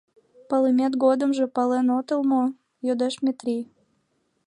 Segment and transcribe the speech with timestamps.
[0.49, 2.43] —Малымет годымжо пален отыл мо?—
[2.87, 3.63] йодеш Метрий.